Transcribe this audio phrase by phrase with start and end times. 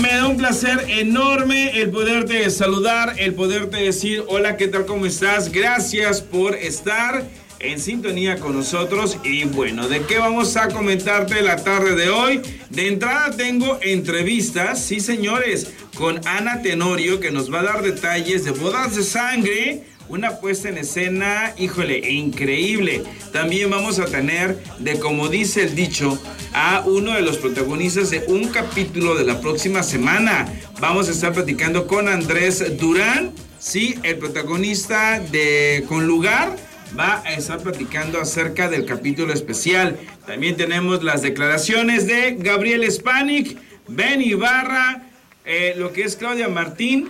[0.00, 4.86] Me da un placer enorme el poderte saludar, el poderte decir hola, ¿qué tal?
[4.86, 5.50] ¿Cómo estás?
[5.50, 7.24] Gracias por estar
[7.58, 9.18] en sintonía con nosotros.
[9.24, 12.42] Y bueno, ¿de qué vamos a comentarte la tarde de hoy?
[12.70, 18.44] De entrada tengo entrevistas, sí señores, con Ana Tenorio que nos va a dar detalles
[18.44, 23.02] de bodas de sangre una puesta en escena, híjole, increíble.
[23.32, 26.20] También vamos a tener, de como dice el dicho,
[26.52, 30.46] a uno de los protagonistas de un capítulo de la próxima semana.
[30.80, 36.56] Vamos a estar platicando con Andrés Durán, sí, el protagonista de Con Lugar.
[36.98, 39.98] Va a estar platicando acerca del capítulo especial.
[40.24, 45.02] También tenemos las declaraciones de Gabriel Spanik, Ben Ibarra,
[45.44, 47.08] eh, lo que es Claudia Martín,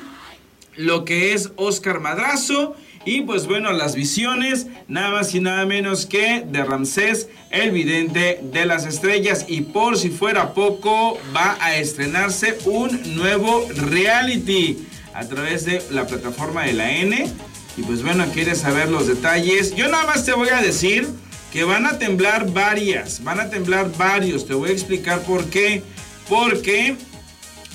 [0.76, 2.74] lo que es Oscar Madrazo
[3.06, 8.40] y pues bueno, las visiones, nada más y nada menos que de Ramsés, el vidente
[8.42, 9.44] de las estrellas.
[9.46, 16.08] Y por si fuera poco, va a estrenarse un nuevo reality a través de la
[16.08, 17.30] plataforma de la N.
[17.76, 19.76] Y pues bueno, quieres saber los detalles.
[19.76, 21.06] Yo nada más te voy a decir
[21.52, 24.48] que van a temblar varias, van a temblar varios.
[24.48, 25.84] Te voy a explicar por qué.
[26.28, 26.96] Porque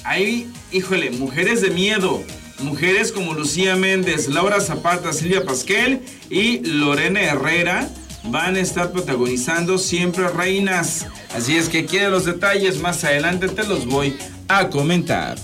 [0.03, 2.21] hay, híjole, mujeres de miedo
[2.63, 7.89] Mujeres como Lucía Méndez, Laura Zapata, Silvia Pasquel y Lorena Herrera
[8.25, 11.07] van a estar protagonizando Siempre Reinas.
[11.35, 14.15] Así es que quiere los detalles, más adelante te los voy
[14.47, 15.37] a comentar.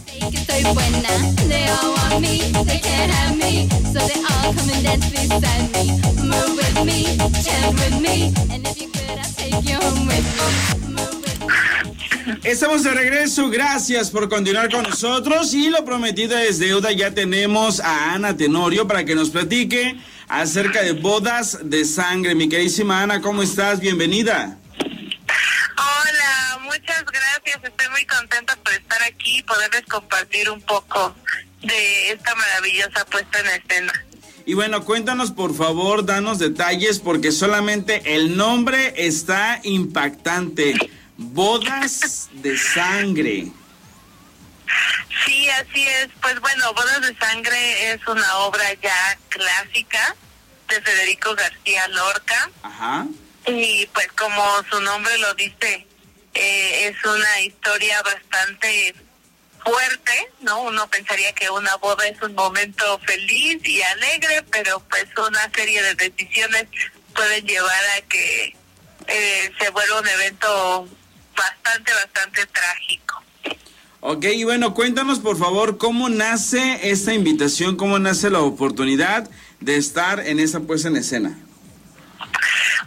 [12.47, 17.81] Estamos de regreso, gracias por continuar con nosotros y lo prometido es deuda, ya tenemos
[17.81, 19.97] a Ana Tenorio para que nos platique
[20.29, 22.35] acerca de bodas de sangre.
[22.35, 23.81] Mi queridísima Ana, ¿cómo estás?
[23.81, 24.57] Bienvenida.
[24.79, 31.13] Hola, muchas gracias, estoy muy contenta por estar aquí y poderles compartir un poco
[31.63, 33.93] de esta maravillosa puesta en escena.
[34.45, 40.75] Y bueno, cuéntanos por favor, danos detalles porque solamente el nombre está impactante.
[41.17, 43.47] Bodas de sangre.
[45.25, 46.09] Sí, así es.
[46.21, 50.15] Pues bueno, Bodas de Sangre es una obra ya clásica
[50.69, 52.51] de Federico García Lorca.
[52.61, 53.07] Ajá.
[53.47, 55.87] Y pues como su nombre lo dice,
[56.33, 58.93] eh, es una historia bastante
[59.63, 60.61] fuerte, ¿no?
[60.61, 65.81] Uno pensaría que una boda es un momento feliz y alegre, pero pues una serie
[65.81, 66.67] de decisiones
[67.15, 68.55] pueden llevar a que
[69.07, 70.87] eh, se vuelva un evento
[71.37, 73.23] bastante, bastante trágico.
[73.99, 79.77] Ok, y bueno, cuéntanos por favor cómo nace esta invitación, cómo nace la oportunidad de
[79.77, 81.37] estar en esa puesta en escena.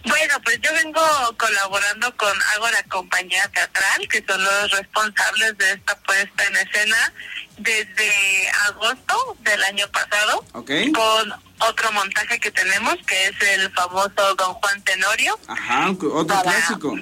[0.05, 1.01] Bueno, pues yo vengo
[1.37, 7.13] colaborando con Ágora Compañía Teatral, que son los responsables de esta puesta en escena
[7.59, 10.91] desde agosto del año pasado, okay.
[10.93, 15.39] con otro montaje que tenemos, que es el famoso Don Juan Tenorio.
[15.49, 16.97] Ajá, otro clásico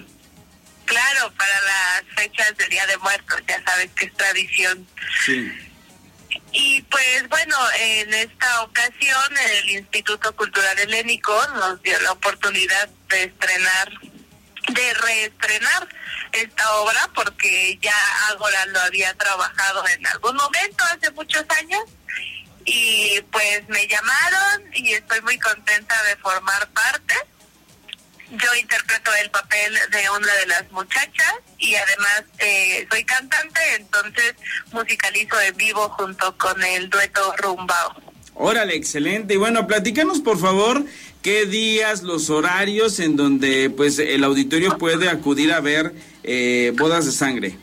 [0.88, 4.88] Claro, para las fechas del Día de Muertos, ya sabes que es tradición.
[5.22, 5.52] Sí.
[6.52, 13.24] Y pues bueno, en esta ocasión el Instituto Cultural Helénico nos dio la oportunidad de
[13.24, 13.90] estrenar,
[14.68, 15.88] de reestrenar
[16.32, 17.94] esta obra porque ya
[18.30, 21.82] Ágora lo había trabajado en algún momento hace muchos años
[22.64, 27.14] y pues me llamaron y estoy muy contenta de formar parte
[28.30, 34.34] yo interpreto el papel de una de las muchachas y además eh, soy cantante, entonces
[34.72, 38.02] musicalizo en vivo junto con el dueto Rumbao.
[38.34, 39.34] Órale, excelente.
[39.34, 40.84] Y bueno, platícanos por favor
[41.22, 47.06] qué días, los horarios en donde pues el auditorio puede acudir a ver eh, Bodas
[47.06, 47.58] de Sangre.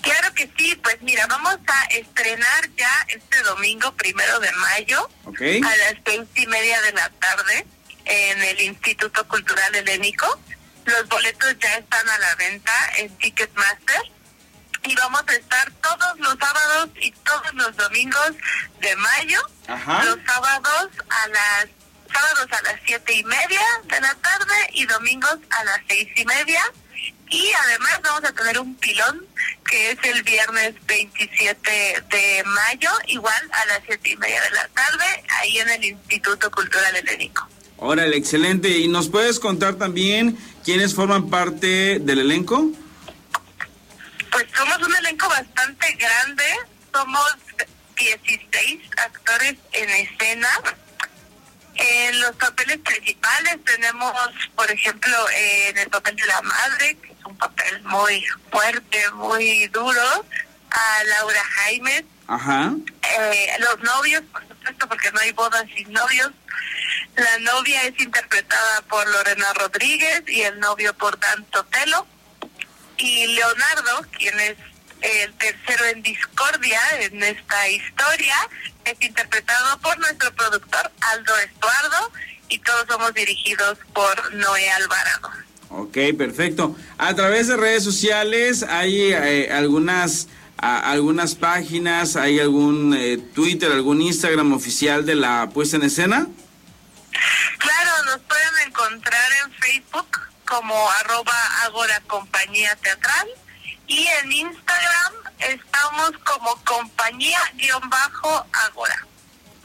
[0.00, 5.76] Claro que sí, pues mira, vamos a estrenar ya este domingo primero de mayo a
[5.76, 7.66] las seis y media de la tarde
[8.06, 10.40] en el Instituto Cultural Helénico.
[10.84, 14.02] Los boletos ya están a la venta en Ticketmaster
[14.84, 18.32] y vamos a estar todos los sábados y todos los domingos
[18.80, 19.40] de mayo.
[19.68, 21.66] Los sábados a las
[22.12, 26.24] sábados a las siete y media de la tarde y domingos a las seis y
[26.24, 26.62] media.
[27.28, 29.26] Y además vamos a tener un pilón
[29.68, 34.68] que es el viernes 27 de mayo, igual a las siete y media de la
[34.68, 37.48] tarde, ahí en el Instituto Cultural Helénico.
[37.78, 38.68] Órale, excelente.
[38.70, 42.70] ¿Y nos puedes contar también quiénes forman parte del elenco?
[44.30, 46.44] Pues somos un elenco bastante grande.
[46.92, 47.36] Somos
[47.96, 50.48] 16 actores en escena.
[51.74, 54.12] En los papeles principales tenemos,
[54.54, 59.66] por ejemplo, en el papel de la madre, que es un papel muy fuerte, muy
[59.68, 60.24] duro,
[60.70, 62.04] a Laura Jaime.
[62.28, 62.74] Ajá.
[63.02, 66.32] Eh, los novios, por supuesto, porque no hay bodas sin novios.
[67.14, 72.06] La novia es interpretada por Lorena Rodríguez y el novio por Dan Totelo.
[72.98, 74.56] Y Leonardo, quien es
[75.02, 78.34] el tercero en discordia en esta historia,
[78.84, 82.12] es interpretado por nuestro productor Aldo Estuardo
[82.48, 85.30] y todos somos dirigidos por Noé Alvarado.
[85.68, 86.76] Ok, perfecto.
[86.96, 94.00] A través de redes sociales hay eh, algunas algunas páginas, hay algún eh, Twitter, algún
[94.00, 96.26] Instagram oficial de la puesta en escena.
[97.58, 100.06] Claro, nos pueden encontrar en Facebook
[100.46, 103.28] como arroba Agora Compañía Teatral
[103.86, 109.06] y en Instagram estamos como compañía-agora.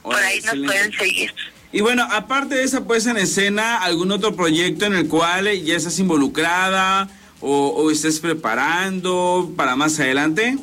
[0.02, 1.34] Por ahí nos pueden seguir.
[1.72, 5.78] Y bueno, aparte de esa puesta en escena, ¿algún otro proyecto en el cual ya
[5.78, 7.08] estás involucrada
[7.40, 10.58] o, o estés preparando para más adelante?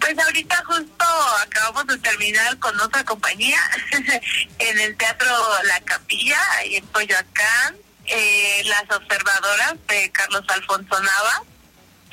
[0.00, 1.04] Pues ahorita justo
[1.42, 3.58] acabamos de terminar con otra compañía
[4.58, 5.28] en el Teatro
[5.64, 7.76] La Capilla, ahí en Coyoacán,
[8.06, 11.42] eh, las observadoras de Carlos Alfonso Nava.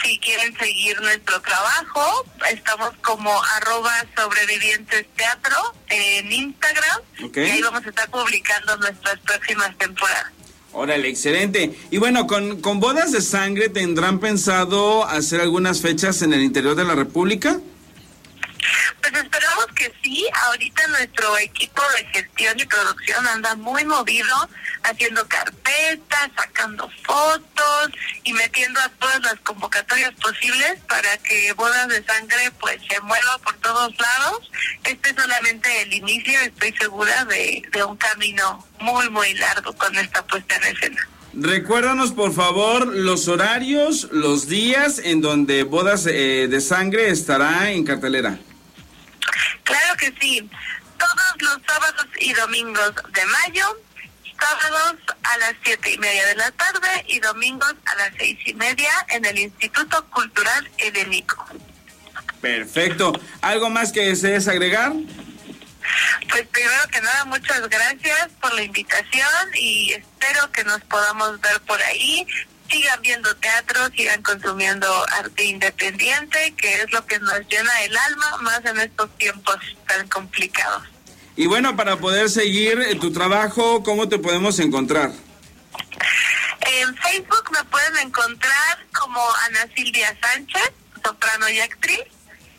[0.04, 7.02] Si quieren seguir nuestro trabajo, estamos como arroba sobrevivientes teatro en Instagram.
[7.36, 10.32] Y ahí vamos a estar publicando nuestras próximas temporadas.
[10.74, 11.74] Órale, excelente.
[11.90, 16.76] Y bueno, con, con bodas de sangre, ¿tendrán pensado hacer algunas fechas en el interior
[16.76, 17.60] de la República?
[19.02, 20.28] Pues esperamos que sí.
[20.46, 24.50] Ahorita nuestro equipo de gestión y producción anda muy movido,
[24.84, 27.92] haciendo carpetas, sacando fotos
[28.24, 33.38] y metiendo a todas las convocatorias posibles para que Bodas de Sangre pues se mueva
[33.40, 34.52] por todos lados.
[34.84, 39.96] Este es solamente el inicio, estoy segura de, de un camino muy, muy largo con
[39.96, 41.08] esta puesta en escena.
[41.34, 47.86] Recuérdanos, por favor, los horarios, los días en donde Bodas eh, de Sangre estará en
[47.86, 48.38] cartelera.
[49.64, 50.50] Claro que sí.
[50.98, 53.66] Todos los sábados y domingos de mayo,
[54.40, 58.54] sábados a las siete y media de la tarde y domingos a las seis y
[58.56, 61.46] media en el Instituto Cultural Edenico.
[62.42, 63.14] Perfecto.
[63.42, 64.94] ¿Algo más que desees agregar?
[66.30, 71.60] Pues primero que nada, muchas gracias por la invitación y espero que nos podamos ver
[71.62, 72.26] por ahí
[72.72, 78.38] sigan viendo teatro, sigan consumiendo arte independiente, que es lo que nos llena el alma,
[78.42, 79.58] más en estos tiempos
[79.88, 80.84] tan complicados.
[81.36, 85.12] Y bueno, para poder seguir eh, tu trabajo, ¿cómo te podemos encontrar?
[86.62, 90.72] En Facebook me pueden encontrar como Ana Silvia Sánchez,
[91.04, 92.04] soprano y actriz.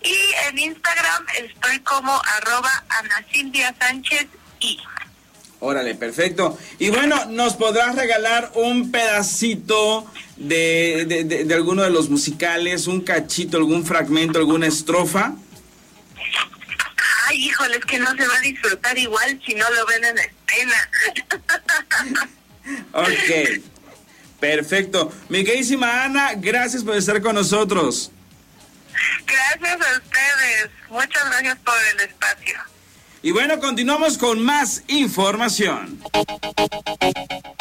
[0.04, 3.24] Y en Instagram estoy como arroba Ana
[3.78, 4.26] Sánchez
[4.60, 4.78] y.
[5.60, 6.58] Órale, perfecto.
[6.80, 13.58] Y bueno, ¿nos podrás regalar un pedacito de, de, alguno de los musicales, un cachito,
[13.58, 15.34] algún fragmento, alguna estrofa?
[17.28, 20.18] Ay, híjole, es que no se va a disfrutar igual si no lo ven en
[20.18, 20.90] escena.
[22.92, 23.62] ok,
[24.40, 25.12] perfecto.
[25.28, 28.10] Mi queridísima Ana, gracias por estar con nosotros.
[29.26, 30.70] Gracias a ustedes.
[30.88, 32.58] Muchas gracias por el espacio.
[33.22, 36.00] Y bueno, continuamos con más información.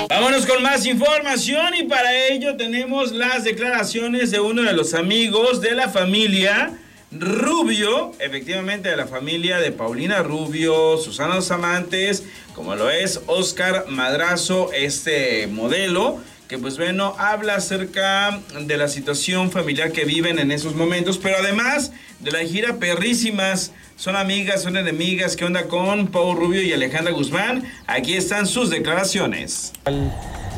[0.09, 5.61] Vámonos con más información y para ello tenemos las declaraciones de uno de los amigos
[5.61, 6.77] de la familia
[7.11, 12.23] Rubio, efectivamente de la familia de Paulina Rubio, Susana Los Amantes,
[12.55, 16.21] como lo es Oscar Madrazo, este modelo
[16.51, 21.37] que pues bueno, habla acerca de la situación familiar que viven en esos momentos, pero
[21.37, 26.73] además de la gira Perrísimas, son amigas, son enemigas, ¿qué onda con Pau Rubio y
[26.73, 27.63] Alejandra Guzmán?
[27.87, 29.71] Aquí están sus declaraciones.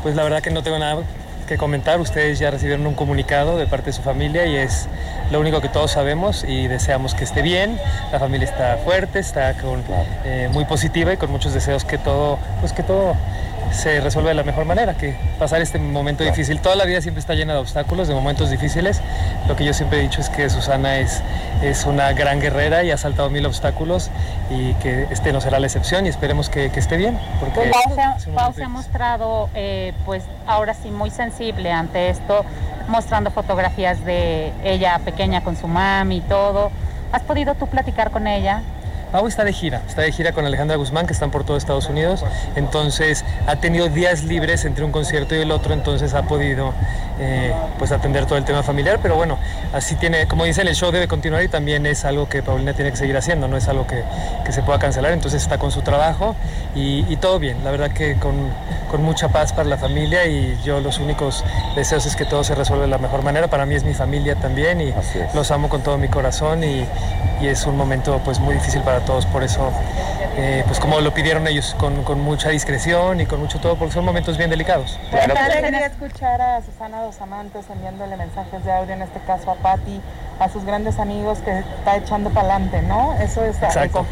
[0.01, 1.07] Pues la verdad que no tengo nada
[1.47, 4.87] que comentar, ustedes ya recibieron un comunicado de parte de su familia y es
[5.31, 7.77] lo único que todos sabemos y deseamos que esté bien,
[8.11, 9.83] la familia está fuerte, está con,
[10.25, 13.15] eh, muy positiva y con muchos deseos que todo, pues que todo
[13.73, 16.59] se resuelve de la mejor manera, que pasar este momento difícil.
[16.61, 19.01] Toda la vida siempre está llena de obstáculos, de momentos difíciles.
[19.47, 21.21] Lo que yo siempre he dicho es que Susana es,
[21.61, 24.09] es una gran guerrera y ha saltado mil obstáculos
[24.49, 27.19] y que este no será la excepción y esperemos que, esté bien.
[27.39, 27.71] Porque
[28.35, 32.45] Pau se, ha mostrado, eh, pues ahora sí, muy sensible ante esto,
[32.87, 36.71] mostrando fotografías de ella pequeña con su mami y todo.
[37.11, 38.61] ¿Has podido tú platicar con ella?
[39.13, 41.87] Pau está de gira, está de gira con Alejandra Guzmán, que están por todo Estados
[41.87, 46.73] Unidos, entonces ha tenido días libres entre un concierto y el otro, entonces ha podido
[47.19, 49.37] eh, pues atender todo el tema familiar, pero bueno,
[49.71, 52.89] así tiene, como dicen, el show debe continuar y también es algo que Paulina tiene
[52.89, 54.03] que seguir haciendo, no es algo que,
[54.51, 56.35] se pueda cancelar, entonces está con su trabajo
[56.73, 58.51] y, todo bien, la verdad que con,
[59.03, 61.43] mucha paz para la familia y yo los únicos
[61.75, 64.35] deseos es que todo se resuelva de la mejor manera, para mí es mi familia
[64.35, 64.93] también y
[65.33, 66.85] los amo con todo mi corazón y,
[67.43, 69.71] es un momento pues muy difícil para todos, por eso
[70.35, 74.05] eh, pues como lo pidieron ellos, con, mucha discreción y con mucho todo, porque son
[74.05, 74.99] momentos bien delicados.
[75.11, 75.35] Claro.
[75.61, 80.01] quería escuchar a Susana Dos Amantes enviándole mensajes de audio, en este caso a Patti,
[80.39, 83.13] a sus grandes amigos que está echando para adelante, ¿no?
[83.21, 84.05] Eso es Exacto.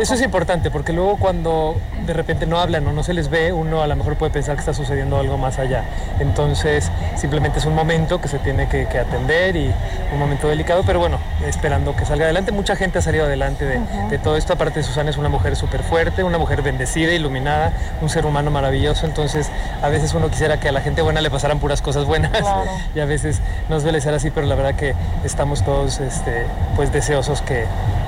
[0.00, 3.52] Eso es importante, porque luego cuando de repente no hablan o no se les ve,
[3.52, 5.84] uno a lo mejor puede pensar que está sucediendo algo más allá.
[6.20, 9.72] Entonces, simplemente es un momento que se tiene que, atender y
[10.12, 12.52] un momento delicado, pero bueno, esperando que salga adelante.
[12.52, 14.52] Mucha gente ha salido adelante de, todo esto.
[14.52, 19.06] Aparte, Susana es una mujer súper fuerte, una mujer bendecida, iluminada, un ser humano maravilloso.
[19.06, 19.50] Entonces,
[19.82, 22.32] a veces uno quisiera que a la gente buena le pasaran puras cosas buenas
[22.94, 26.92] y a veces no suele ser así, pero la verdad que estamos todos este, pues
[26.92, 27.66] deseosos que,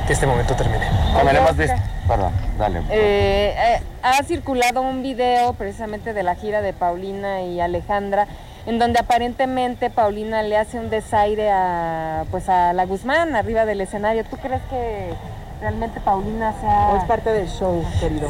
[0.09, 0.85] este momento termine.
[2.07, 2.81] Perdón, dale.
[2.91, 8.27] Eh, eh, ha circulado un video precisamente de la gira de Paulina y Alejandra
[8.67, 13.81] en donde aparentemente Paulina le hace un desaire a pues a la Guzmán arriba del
[13.81, 14.25] escenario.
[14.25, 15.11] ¿Tú crees que
[15.63, 16.89] realmente Paulina sea...
[16.93, 18.29] O es parte del show, querido.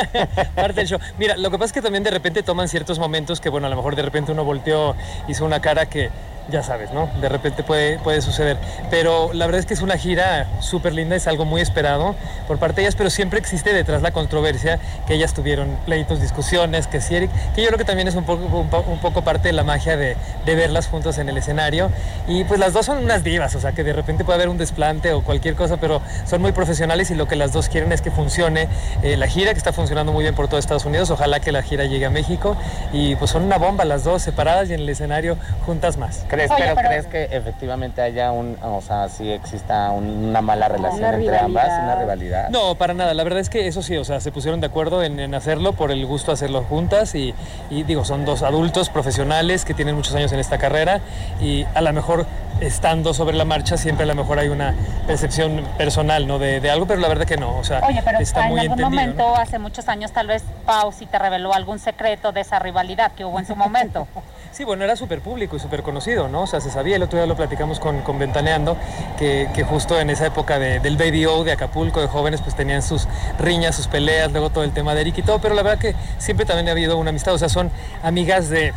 [0.54, 1.00] parte del show.
[1.18, 3.70] Mira, lo que pasa es que también de repente toman ciertos momentos que, bueno, a
[3.70, 4.94] lo mejor de repente uno volteó,
[5.26, 6.10] hizo una cara que
[6.48, 7.08] ya sabes, ¿no?
[7.20, 8.56] De repente puede, puede suceder.
[8.90, 12.14] Pero la verdad es que es una gira súper linda, es algo muy esperado
[12.46, 16.86] por parte de ellas, pero siempre existe detrás la controversia, que ellas tuvieron pleitos, discusiones,
[16.86, 17.14] que sí,
[17.54, 20.16] que yo creo que también es un poco, un, poco parte de la magia de,
[20.44, 21.90] verlas juntas en el escenario.
[22.28, 24.58] Y pues las dos son unas divas, o sea, que de repente puede haber un
[24.58, 28.02] desplante o cualquier cosa, pero son muy profesionales y lo que las dos quieren es
[28.02, 28.68] que funcione
[29.02, 31.10] eh, la gira, que está funcionando muy bien por todo Estados Unidos.
[31.10, 32.56] Ojalá que la gira llegue a México.
[32.92, 35.36] Y pues son una bomba las dos separadas y en el escenario
[35.66, 36.24] juntas más.
[36.34, 41.38] ¿Crees, pero, crees que efectivamente haya un, o sea, si exista una mala relación entre
[41.38, 42.48] ambas, una rivalidad?
[42.50, 43.14] No, para nada.
[43.14, 45.90] La verdad es que eso sí, o sea, se pusieron de acuerdo en, hacerlo por
[45.90, 47.34] el gusto de hacerlo juntas y,
[47.70, 51.00] digo, son dos adultos profesionales que tienen muchos años en esta carrera
[51.40, 52.26] y a lo mejor
[52.60, 54.74] estando sobre la marcha siempre a lo mejor hay una
[55.06, 58.48] percepción personal no de, algo pero la verdad que no o sea Oye, pero está
[58.48, 62.40] en algún momento hace muchos años tal vez Pau sí te reveló algún secreto de
[62.40, 64.06] esa rivalidad que hubo en su momento.
[64.54, 66.42] Sí, bueno, era súper público y súper conocido, ¿no?
[66.42, 68.76] O sea, se sabía, el otro día lo platicamos con, con Ventaneando,
[69.18, 73.08] que, justo en esa época del Baby O, de Acapulco, de jóvenes, pues tenían sus
[73.40, 75.96] riñas, sus peleas, luego todo el tema de Eric y todo, pero la verdad que
[76.18, 77.72] siempre también ha habido una amistad, o sea, son
[78.04, 78.72] amigas de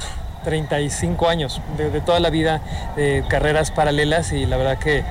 [0.47, 2.61] 35 años, de, de toda la vida,
[2.95, 5.03] de carreras paralelas y la verdad que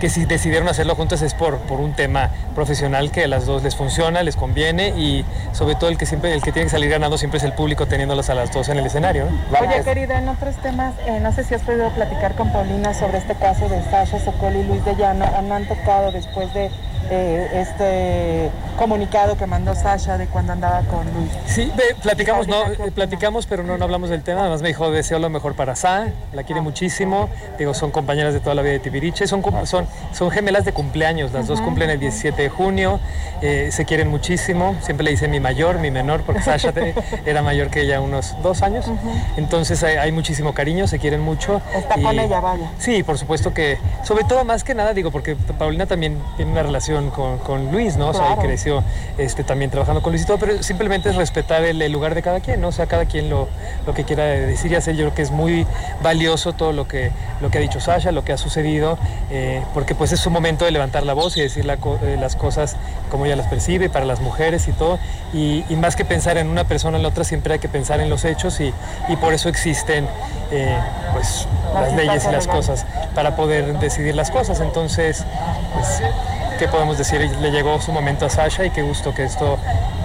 [0.00, 3.62] que si decidieron hacerlo juntas es por, por un tema profesional que a las dos
[3.62, 6.90] les funciona, les conviene y sobre todo el que siempre el que tiene que salir
[6.90, 9.26] ganando siempre es el público teniéndolas a las dos en el escenario.
[9.58, 13.18] Oye, querida, en otros temas, eh, no sé si has podido platicar con Paulina sobre
[13.18, 16.70] este caso de Sasha Sokol y Luis de Llano, no han tocado después de
[17.10, 21.30] eh, este comunicado que mandó Sasha de cuando andaba con Luis.
[21.46, 21.72] Sí,
[22.02, 24.40] platicamos, no, platicamos, pero no, no, hablamos del tema.
[24.42, 27.28] Además me dijo deseo lo mejor para Sa, la quiere muchísimo.
[27.58, 31.32] Digo, son compañeras de toda la vida de Tibiriche, son, son, son gemelas de cumpleaños.
[31.32, 33.00] Las dos cumplen el 17 de junio,
[33.42, 34.76] eh, se quieren muchísimo.
[34.82, 36.72] Siempre le dice mi mayor, mi menor, porque Sasha
[37.26, 38.86] era mayor que ella unos dos años.
[39.36, 41.60] Entonces hay, muchísimo cariño, se quieren mucho.
[41.74, 42.70] Está con ella, vaya.
[42.78, 46.62] Sí, por supuesto que, sobre todo más que nada, digo, porque Paulina también tiene una
[46.62, 48.08] relación con, Luis, ¿no?
[48.08, 48.82] O sea, creció
[49.18, 52.40] este, también trabajando con Luis y todo, pero simplemente es respetar el, lugar de cada
[52.40, 52.68] quien, ¿no?
[52.68, 53.48] O sea, cada quien lo,
[53.86, 54.96] lo, que quiera decir y hacer.
[54.96, 55.66] Yo creo que es muy
[56.02, 57.10] valioso todo lo que,
[57.40, 58.98] lo que ha dicho Sasha, lo que ha sucedido,
[59.30, 62.76] eh, porque pues es su momento de levantar la voz y decir eh, las cosas
[63.10, 64.98] como ella las percibe para las mujeres y todo.
[65.32, 68.00] Y, más que pensar en una persona o en la otra, siempre hay que pensar
[68.00, 68.72] en los hechos y,
[69.08, 70.06] y por eso existen
[70.50, 70.78] eh,
[71.12, 74.60] pues, las leyes y las cosas para poder decidir las cosas.
[74.60, 75.24] Entonces,
[75.74, 76.02] pues,
[76.58, 77.20] ¿qué podemos decir?
[77.40, 79.58] Le llegó su momento a Sasha y qué gusto que esto,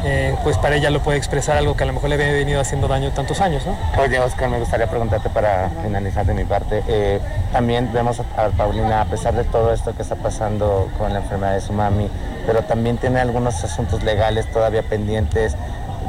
[0.04, 2.60] eh, pues para ella lo puede expresar algo que a lo mejor le había venido
[2.60, 3.78] haciendo daño tantos años, ¿no?
[4.02, 6.84] Oye, Oscar, me gustaría preguntarte para finalizar de mi parte.
[6.88, 7.20] Eh,
[7.54, 11.54] también vemos a, Paulina, a pesar de todo esto que está pasando con la enfermedad
[11.54, 12.10] de su mami,
[12.46, 15.56] pero también tiene algunos asuntos legales todavía pendientes.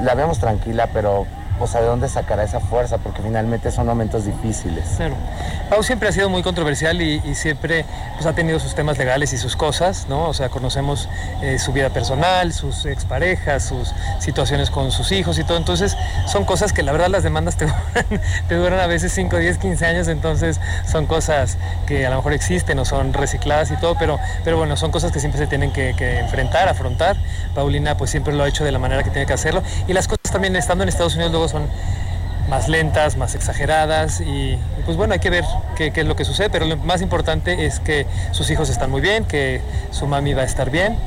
[0.03, 1.27] La vemos tranquila, pero
[1.63, 2.99] o sea, ¿de dónde sacará esa fuerza?
[2.99, 4.85] Porque finalmente son momentos difíciles.
[4.97, 5.15] Claro.
[5.71, 9.39] Pau siempre ha sido muy controversial y, siempre pues, ha tenido sus temas legales y
[9.39, 10.29] sus cosas, ¿no?
[10.29, 11.09] O sea, conocemos
[11.43, 15.57] eh, su vida personal, sus exparejas, sus situaciones con sus hijos y todo.
[15.57, 19.37] Entonces, son cosas que la verdad las demandas te duran, te duran a veces 5,
[19.37, 23.77] 10, 15 años, entonces son cosas que a lo mejor existen o son recicladas y
[23.77, 27.17] todo, pero, pero bueno, son cosas que siempre se tienen que, enfrentar, afrontar.
[27.55, 30.09] Paulina pues siempre lo ha hecho de la manera que tiene que hacerlo y las
[30.09, 31.69] cosas también estando en Estados Unidos luego son
[32.53, 35.43] más lentas, más exageradas y, pues bueno, hay que ver
[35.75, 39.01] qué, es lo que sucede, pero lo más importante es que sus hijos están muy
[39.01, 40.99] bien, que su mami va a estar bien,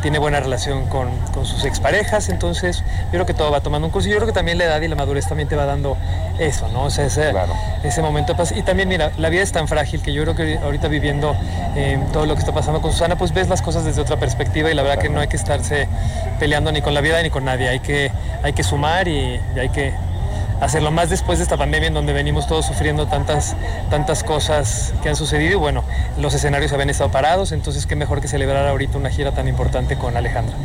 [0.00, 1.10] tiene buena relación con,
[1.44, 4.32] sus exparejas, entonces yo creo que todo va tomando un curso y yo creo que
[4.32, 5.98] también la edad y la madurez también te va dando
[6.38, 6.84] eso, ¿no?
[6.84, 7.34] O sea, ese,
[7.82, 10.88] ese momento Y también, mira, la vida es tan frágil que yo creo que ahorita
[10.88, 11.36] viviendo
[11.76, 14.70] eh, todo lo que está pasando con Susana, pues ves las cosas desde otra perspectiva
[14.70, 15.86] y la verdad que no hay que estarse
[16.40, 18.10] peleando ni con la vida ni con nadie, hay que,
[18.42, 19.92] hay que sumar y hay que
[20.60, 23.56] hacerlo más después de esta pandemia en donde venimos todos sufriendo tantas,
[23.90, 25.84] tantas cosas que han sucedido y bueno,
[26.18, 29.96] los escenarios habían estado parados, entonces qué mejor que celebrar ahorita una gira tan importante
[29.96, 30.56] con Alejandra.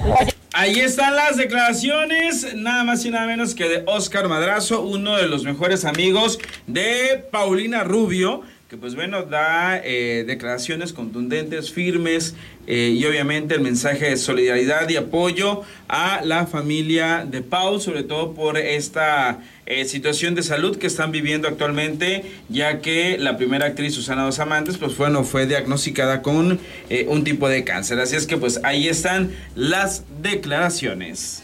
[0.54, 5.28] Ahí están las declaraciones, nada más y nada menos que de Oscar Madrazo, uno de
[5.28, 12.36] los mejores amigos de Paulina Rubio que pues bueno, da eh, declaraciones contundentes, firmes
[12.68, 18.04] eh, y obviamente el mensaje de solidaridad y apoyo a la familia de Paul, sobre
[18.04, 23.68] todo por esta eh, situación de salud que están viviendo actualmente, ya que la primera
[23.68, 26.60] actriz Susana Dos Amantes, pues bueno, fue diagnosticada con
[27.08, 28.00] un tipo de cáncer.
[28.00, 31.44] Así es que pues ahí están las declaraciones.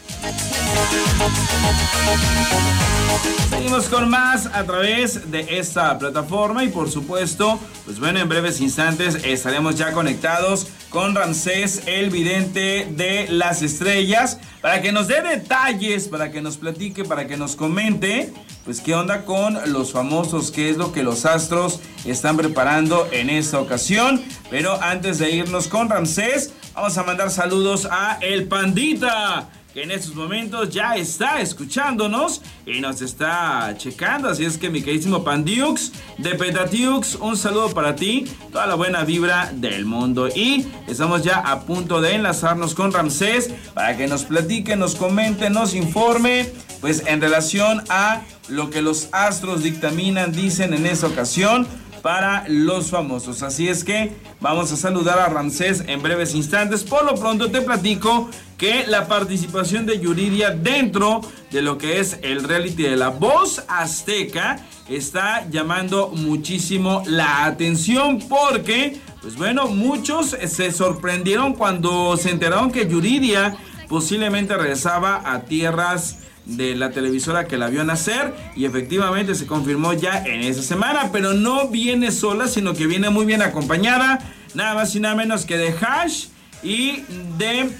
[3.50, 8.60] Seguimos con más a través de esta plataforma y por supuesto, pues bueno, en breves
[8.60, 15.20] instantes estaremos ya conectados con Ramsés, el vidente de las estrellas, para que nos dé
[15.22, 18.32] detalles, para que nos platique, para que nos comente,
[18.64, 23.30] pues qué onda con los famosos, qué es lo que los astros están preparando en
[23.30, 24.22] esta ocasión.
[24.50, 29.48] Pero antes de irnos con Ramsés, vamos a mandar saludos a El Pandita
[29.82, 34.28] en estos momentos ya está escuchándonos y nos está checando.
[34.28, 39.04] Así es que mi queridísimo Pandiux de Petatiux, un saludo para ti, toda la buena
[39.04, 40.28] vibra del mundo.
[40.28, 45.50] Y estamos ya a punto de enlazarnos con Ramsés para que nos platique, nos comente,
[45.50, 51.66] nos informe, pues en relación a lo que los astros dictaminan, dicen en esta ocasión
[52.06, 53.42] para los famosos.
[53.42, 56.84] Así es que vamos a saludar a Ramsés en breves instantes.
[56.84, 61.20] Por lo pronto te platico que la participación de Yuridia dentro
[61.50, 68.20] de lo que es el reality de la voz azteca está llamando muchísimo la atención
[68.20, 73.56] porque, pues bueno, muchos se sorprendieron cuando se enteraron que Yuridia
[73.88, 79.92] posiblemente regresaba a tierras de la televisora que la vio nacer y efectivamente se confirmó
[79.92, 84.20] ya en esa semana, pero no viene sola, sino que viene muy bien acompañada,
[84.54, 86.26] nada más y nada menos que de Hash
[86.62, 87.02] y
[87.36, 87.70] de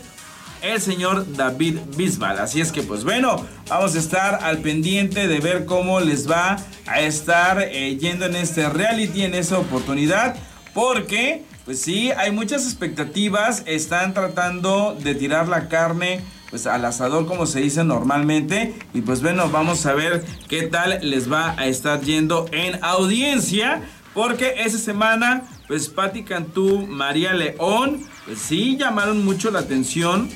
[0.63, 2.39] el señor David Bisbal.
[2.39, 6.57] Así es que pues bueno, vamos a estar al pendiente de ver cómo les va
[6.87, 10.37] a estar eh, yendo en este reality, en esa oportunidad,
[10.75, 17.27] porque pues sí, hay muchas expectativas, están tratando de tirar la carne pues al asador
[17.27, 18.75] como se dice normalmente.
[18.95, 23.83] Y pues bueno vamos a ver qué tal les va a estar yendo en audiencia.
[24.15, 30.31] Porque esa semana pues Patti Cantú, María León pues sí llamaron mucho la atención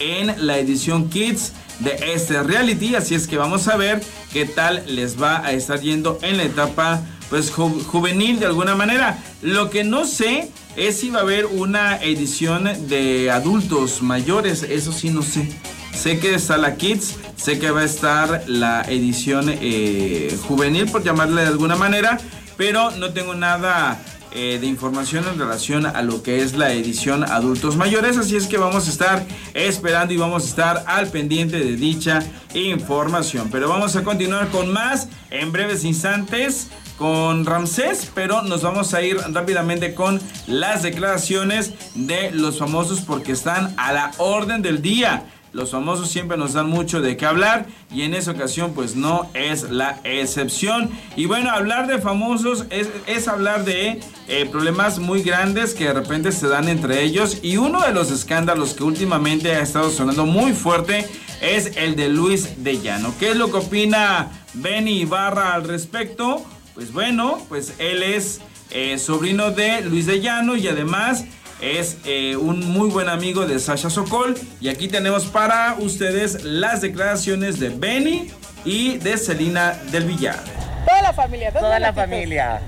[0.00, 2.94] en la edición Kids de este reality.
[2.94, 6.44] Así es que vamos a ver qué tal les va a estar yendo en la
[6.44, 11.46] etapa pues juvenil de alguna manera lo que no sé es si va a haber
[11.46, 15.48] una edición de adultos mayores, eso sí no sé.
[15.92, 21.02] Sé que está la Kids, sé que va a estar la edición eh, juvenil, por
[21.02, 22.18] llamarle de alguna manera,
[22.56, 27.24] pero no tengo nada eh, de información en relación a lo que es la edición
[27.24, 28.16] adultos mayores.
[28.16, 32.20] Así es que vamos a estar esperando y vamos a estar al pendiente de dicha
[32.54, 33.48] información.
[33.50, 39.02] Pero vamos a continuar con más en breves instantes con Ramsés, pero nos vamos a
[39.02, 45.24] ir rápidamente con las declaraciones de los famosos porque están a la orden del día.
[45.52, 49.30] Los famosos siempre nos dan mucho de qué hablar y en esa ocasión pues no
[49.32, 50.90] es la excepción.
[51.16, 56.32] Y bueno, hablar de famosos es, hablar de eh, problemas muy grandes que de repente
[56.32, 60.52] se dan entre ellos y uno de los escándalos que últimamente ha estado sonando muy
[60.52, 61.06] fuerte
[61.40, 63.14] es el de Luis de Llano.
[63.18, 66.44] ¿Qué es lo que opina Benny Ibarra al respecto?
[66.78, 71.24] Pues bueno, pues él es eh, sobrino de Luis de Llano y además
[71.60, 74.36] es eh, un muy buen amigo de Sasha Sokol.
[74.60, 78.30] Y aquí tenemos para ustedes las declaraciones de Benny
[78.64, 80.38] y de Celina del Villar.
[80.86, 82.60] Toda la familia, toda la familia.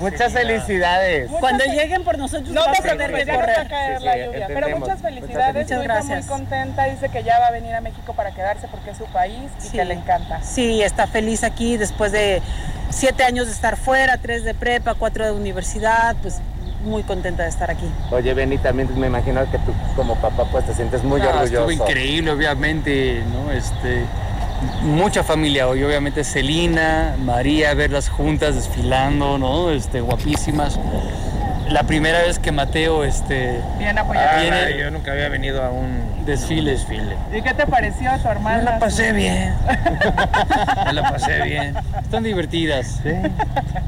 [0.00, 1.30] Muchas felicidades.
[1.40, 3.68] Cuando lleguen por nosotros, no vamos a tener que correr.
[3.68, 4.46] caer la lluvia.
[4.48, 5.64] Pero muchas felicidades.
[5.64, 6.26] Muchas gracias.
[6.26, 6.84] muy contenta.
[6.84, 9.70] Dice que ya va a venir a México para quedarse porque es su país y
[9.70, 10.42] que le encanta.
[10.42, 12.42] Sí, está feliz aquí después de
[12.90, 16.16] siete años de estar fuera, tres de prepa, cuatro de universidad.
[16.22, 16.40] Pues
[16.84, 17.88] muy contenta de estar aquí.
[18.10, 21.44] Oye, Benny, también me imagino que tú como papá pues te sientes muy orgulloso.
[21.44, 23.52] Estuvo increíble, obviamente, ¿no?
[23.52, 24.04] Este,
[24.82, 29.70] mucha familia hoy, obviamente Celina, María, verlas juntas desfilando, ¿no?
[29.70, 30.78] Este, guapísimas.
[31.68, 34.40] La primera vez que Mateo este, Bien apoyado.
[34.40, 36.72] Viene, yo nunca había venido a un desfile.
[36.72, 37.16] desfile.
[37.34, 38.58] ¿Y qué te pareció tu hermana?
[38.58, 39.54] Me la pasé bien.
[40.86, 41.74] Me la pasé bien.
[42.02, 43.00] Están divertidas.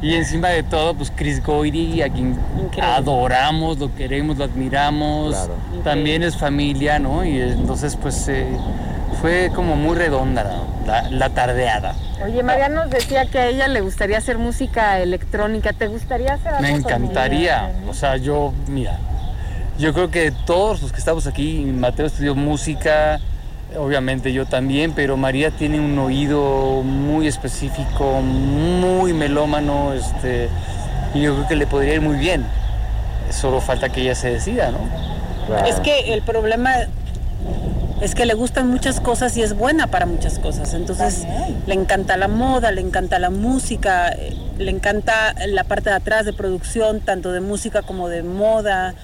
[0.01, 2.39] Y encima de todo, pues Chris Goyri, a quien
[2.81, 5.51] adoramos, lo queremos, lo admiramos.
[5.83, 7.25] También es familia, ¿no?
[7.25, 8.29] Y entonces, pues...
[8.29, 8.47] Eh,
[9.25, 10.67] fue como muy redonda
[11.11, 11.95] la, tardeada.
[12.23, 15.73] Oye, María nos decía que a ella le gustaría hacer música electrónica.
[15.73, 17.73] ¿Te gustaría hacer algo Me encantaría.
[17.89, 18.99] O sea, yo, mira,
[19.79, 23.19] yo creo que todos los que estamos aquí, Mateo estudió música,
[23.79, 30.51] obviamente yo también, pero María tiene un oído muy específico, muy melómano, este,
[31.15, 32.45] y yo creo que le podría ir muy bien.
[33.31, 35.67] Solo falta que ella se decida, ¿no?
[35.67, 36.75] Es que el problema
[38.05, 40.75] es que le gustan muchas cosas y es buena para muchas cosas.
[40.75, 41.25] Entonces
[41.67, 46.27] le encanta la moda, le encanta la música, eh, le encanta la parte de atrás
[46.27, 48.95] de producción, tanto de música como de moda.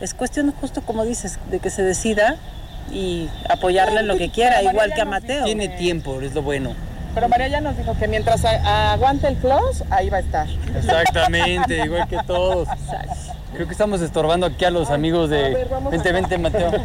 [0.00, 2.36] Es cuestión justo como dices, de que se decida
[2.92, 5.44] y apoyarle en lo que quiera, igual que a Mateo.
[5.46, 6.74] Tiene tiempo, es lo bueno.
[7.12, 10.46] Pero María ya nos dijo que mientras aguante el close, ahí va a estar.
[10.76, 12.68] Exactamente, igual que todos.
[13.52, 15.66] Creo que estamos estorbando aquí a los amigos de...
[15.90, 16.72] vente, vente, Mateo.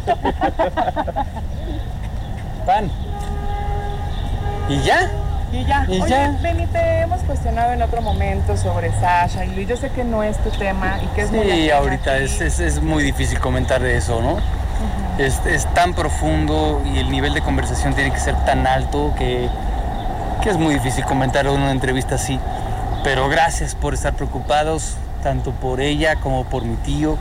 [2.60, 2.90] Pan.
[4.68, 5.10] ¿Y ya?
[5.52, 5.84] Y ya.
[5.88, 6.36] ¿Y Oye, ya?
[6.40, 9.68] Benny, te hemos cuestionado en otro momento sobre Sasha y Luis.
[9.68, 12.80] Yo sé que no es tu tema y que es muy Sí, ahorita es, es,
[12.80, 14.38] muy difícil comentar de eso, ¿no?
[15.18, 19.48] es, es, tan profundo y el nivel de conversación tiene que ser tan alto que,
[20.42, 22.38] que es muy difícil comentar en una entrevista así.
[23.02, 27.16] Pero gracias por estar preocupados, tanto por ella como por mi tío,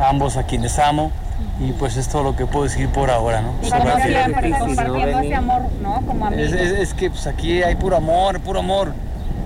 [0.00, 1.12] ambos a quienes amo.
[1.60, 3.52] Y pues es todo lo que puedo decir por ahora, ¿no?
[3.60, 6.02] compartiendo ese amor, ¿no?
[6.06, 6.52] Como amigos.
[6.52, 8.94] Es, que pues aquí hay puro amor, puro amor.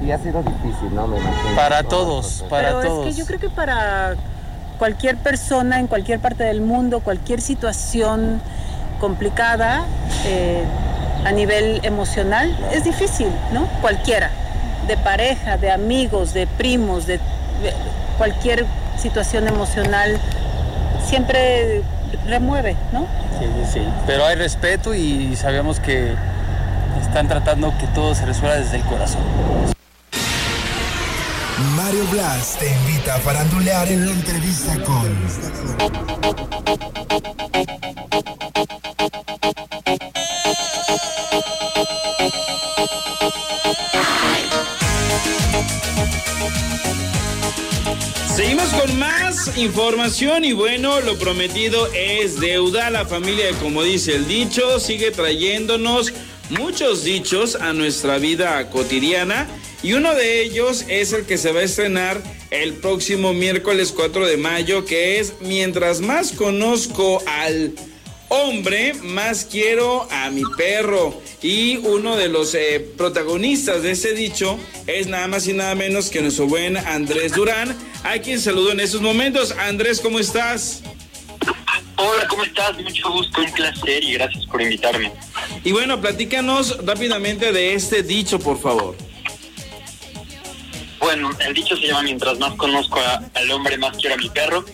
[0.05, 1.09] Y ha sido difícil, ¿no?
[1.09, 1.57] Me imagino.
[1.57, 3.09] Para todos, para todos.
[3.09, 4.15] Es que yo creo que para
[4.79, 8.41] cualquier persona en cualquier parte del mundo, cualquier situación
[9.01, 9.85] complicada
[10.25, 10.63] eh,
[11.25, 13.67] a nivel emocional, es difícil, ¿no?
[13.81, 14.31] Cualquiera.
[14.87, 17.19] De pareja, de amigos, de primos, de
[18.19, 18.67] cualquier
[18.99, 20.21] situación emocional
[21.05, 21.83] siempre
[22.27, 23.07] remueve, ¿no?
[23.39, 26.15] Sí, sí, pero hay respeto y sabemos que
[27.01, 29.23] están tratando que todo se resuelva desde el corazón.
[31.77, 35.15] Mario Blas te invita a farandulear en la entrevista con...
[49.57, 52.91] información y bueno, lo prometido es deuda.
[52.91, 56.13] La familia, como dice el dicho, sigue trayéndonos
[56.51, 59.49] muchos dichos a nuestra vida cotidiana
[59.83, 64.27] y uno de ellos es el que se va a estrenar el próximo miércoles 4
[64.27, 67.75] de mayo, que es Mientras más conozco al
[68.35, 71.21] hombre, más quiero a mi perro.
[71.43, 76.11] Y uno de los eh, protagonistas de ese dicho es nada más y nada menos
[76.11, 79.53] que nuestro buen Andrés Durán, a quien saludo en estos momentos.
[79.53, 80.83] Andrés, ¿cómo estás?
[81.97, 82.77] Hola, ¿cómo estás?
[82.79, 85.13] Mucho gusto, un placer y gracias por invitarme.
[85.63, 88.97] Y bueno, platícanos rápidamente de este dicho, por favor.
[90.99, 92.99] Bueno, el dicho se llama Mientras más conozco
[93.35, 94.65] al hombre, más quiero a mi perro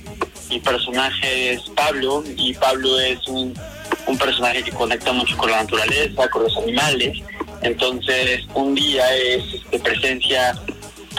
[0.50, 3.54] mi personaje es Pablo y Pablo es un,
[4.18, 7.18] personaje que conecta mucho con la naturaleza, con los animales.
[7.62, 10.52] Entonces, un día es de presencia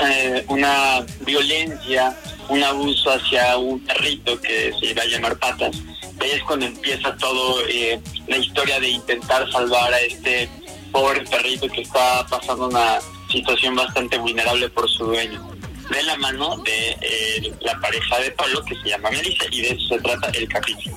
[0.03, 2.15] eh, una violencia,
[2.49, 5.77] un abuso hacia un perrito que se va a llamar Patas.
[6.19, 10.49] Ahí es cuando empieza todo eh, la historia de intentar salvar a este
[10.91, 12.99] pobre perrito que está pasando una
[13.31, 15.50] situación bastante vulnerable por su dueño
[15.89, 19.69] de la mano de eh, la pareja de Pablo que se llama Melissa y de
[19.69, 20.95] eso se trata el capítulo.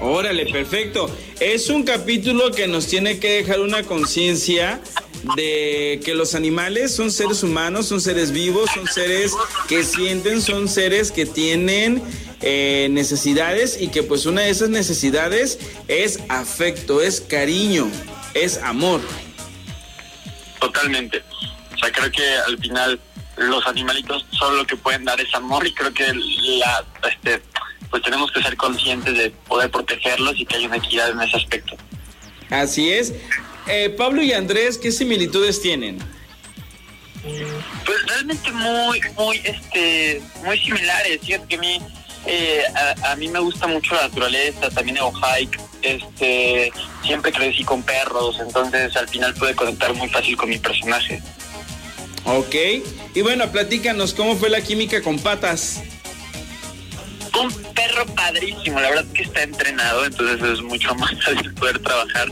[0.00, 1.10] Órale, perfecto.
[1.40, 4.80] Es un capítulo que nos tiene que dejar una conciencia
[5.36, 9.32] de que los animales son seres humanos, son seres vivos, son seres
[9.68, 12.02] que sienten, son seres que tienen
[12.40, 17.90] eh, necesidades y que pues una de esas necesidades es afecto, es cariño,
[18.34, 19.00] es amor.
[20.60, 21.22] totalmente.
[21.74, 23.00] O sea, creo que al final
[23.38, 27.42] los animalitos son lo que pueden dar ese amor y creo que la, este,
[27.90, 31.36] pues tenemos que ser conscientes de poder protegerlos y que hay una equidad en ese
[31.36, 31.76] aspecto.
[32.50, 33.14] Así es.
[33.66, 35.98] Eh, Pablo y Andrés, ¿qué similitudes tienen?
[37.84, 41.20] Pues realmente muy, muy, este, muy similares.
[41.22, 41.80] Fíjate que a mí,
[42.26, 42.62] eh,
[43.04, 46.72] a, mí me gusta mucho la naturaleza, también hago hike, este,
[47.02, 51.20] siempre crecí con perros, entonces al final pude conectar muy fácil con mi personaje.
[52.30, 52.54] Ok,
[53.14, 55.82] y bueno, platícanos, ¿cómo fue la química con patas?
[57.40, 62.28] Un perro padrísimo, la verdad que está entrenado, entonces es mucho más fácil poder trabajar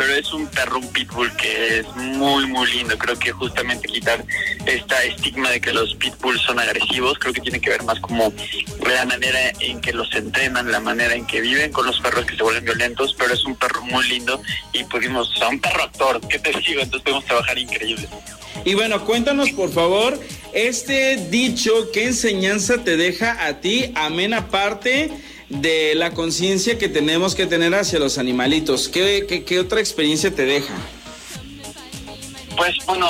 [0.00, 2.96] pero es un perro, un pitbull que es muy, muy lindo.
[2.96, 4.24] Creo que justamente quitar
[4.64, 8.32] esta estigma de que los pitbulls son agresivos, creo que tiene que ver más como
[8.86, 12.34] la manera en que los entrenan, la manera en que viven con los perros que
[12.34, 14.40] se vuelven violentos, pero es un perro muy lindo
[14.72, 16.80] y pudimos, o sea, un perro actor, ¿qué te digo?
[16.80, 18.08] Entonces podemos trabajar increíble.
[18.64, 20.18] Y bueno, cuéntanos por favor,
[20.52, 25.10] este dicho, ¿qué enseñanza te deja a ti, amena parte?
[25.50, 28.88] de la conciencia que tenemos que tener hacia los animalitos.
[28.88, 30.72] ¿Qué, qué, otra experiencia te deja?
[32.56, 33.08] Pues bueno,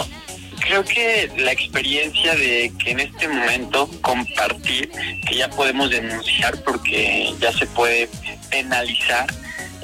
[0.61, 4.91] creo que la experiencia de que en este momento compartir,
[5.29, 8.09] que ya podemos denunciar porque ya se puede
[8.51, 9.27] penalizar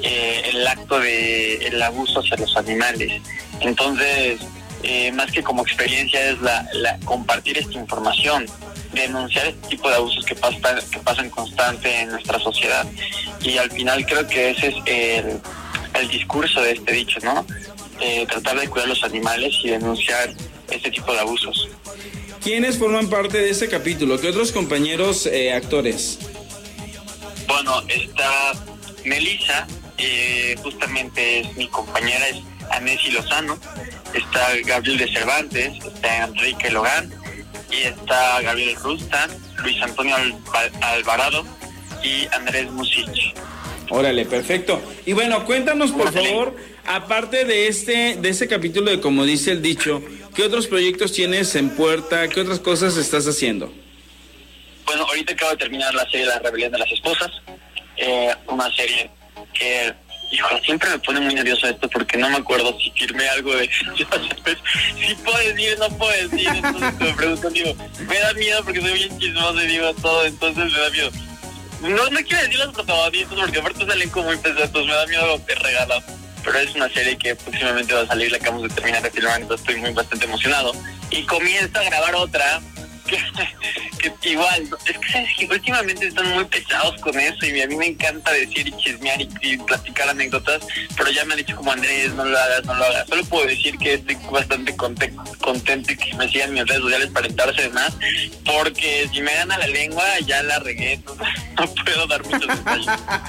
[0.01, 3.21] eh, el acto de el abuso hacia los animales.
[3.61, 4.39] Entonces,
[4.83, 8.45] eh, más que como experiencia es la, la compartir esta información
[8.93, 12.85] denunciar este tipo de abusos que, pasan, que pasan constante en nuestra sociedad.
[13.41, 15.39] Y al final creo que ese es el,
[15.99, 17.45] el discurso de este dicho, ¿no?
[17.99, 20.33] Eh, tratar de cuidar los animales y denunciar
[20.69, 21.69] este tipo de abusos.
[22.43, 24.19] ¿Quiénes forman parte de este capítulo?
[24.19, 26.19] ¿Qué otros compañeros eh, actores?
[27.47, 28.53] Bueno, está
[29.03, 32.37] Melissa, eh, justamente es mi compañera, es
[32.71, 33.57] Anesi Lozano,
[34.13, 37.11] está Gabriel de Cervantes, está Enrique Logan,
[37.71, 40.15] y está Gabriel Rustan, Luis Antonio
[40.81, 41.45] Alvarado
[42.03, 43.33] y Andrés Musich.
[43.89, 44.81] Órale, perfecto.
[45.05, 49.61] Y bueno, cuéntanos por favor, aparte de este, de este capítulo de como dice el
[49.61, 50.01] dicho,
[50.35, 52.27] ¿qué otros proyectos tienes en puerta?
[52.27, 53.71] ¿Qué otras cosas estás haciendo?
[54.85, 57.31] Bueno, ahorita acabo de terminar la serie La Rebelión de las Esposas,
[57.97, 59.09] eh, una serie
[59.53, 59.93] que
[60.29, 63.69] Hijo, siempre me pone muy nervioso esto porque no me acuerdo si firmé algo de
[63.95, 67.75] si puedo decir, no puedo decir, entonces me pregunto, digo,
[68.07, 71.11] me da miedo porque soy bien chismoso y digo todo, entonces me da miedo.
[71.81, 75.45] No, no quiero decir los protagonistas porque aparte salen como muy pesados, me da miedo
[75.45, 76.03] que regalan.
[76.43, 79.41] Pero es una serie que próximamente va a salir, la acabamos de terminar de filmar,
[79.41, 80.71] entonces estoy muy bastante emocionado.
[81.09, 82.61] Y comienzo a grabar otra
[84.21, 88.31] que, igual, es que, últimamente están muy pesados con eso y a mí me encanta
[88.31, 90.61] decir y chismear y, platicar anécdotas,
[90.95, 93.07] pero ya me han dicho como Andrés, no lo hagas, no lo hagas.
[93.07, 97.27] Solo puedo decir que estoy bastante contento y que me sigan mis redes sociales para
[97.27, 97.97] enterarse de más,
[98.45, 101.01] porque si me gana la lengua ya la regué,
[101.57, 102.87] no puedo dar muchos detalles.